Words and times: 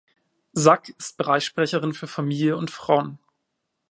Sack 0.53 0.89
ist 0.97 1.17
Bereichssprecherin 1.17 1.93
für 1.93 2.07
Familie 2.07 2.57
und 2.57 2.71
Frauen. 2.71 3.19